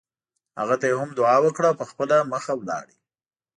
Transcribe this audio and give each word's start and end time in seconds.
هغه 0.59 0.75
ته 0.81 0.85
یې 0.89 0.95
هم 1.01 1.09
دعا 1.19 1.37
وکړه 1.43 1.67
او 1.69 1.77
په 1.81 1.85
خپله 1.91 2.15
مخه 2.33 2.53
لاړ. 2.69 2.85